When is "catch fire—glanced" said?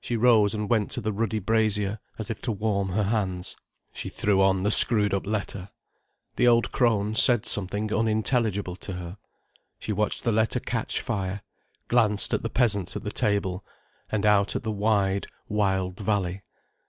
10.58-12.34